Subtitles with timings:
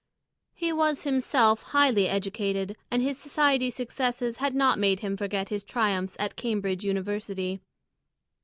[0.55, 5.63] He was himself highly educated, and his society successes had not made him forget his
[5.63, 7.61] triumphs at Cambridge University.